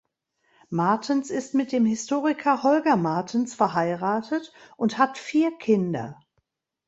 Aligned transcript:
Martens 0.71 1.29
ist 1.29 1.53
mit 1.53 1.71
dem 1.71 1.85
Historiker 1.85 2.63
Holger 2.63 2.95
Martens 2.97 3.53
verheiratet 3.53 4.51
und 4.75 4.97
hat 4.97 5.19
vier 5.19 5.55
Kinder. 5.59 6.19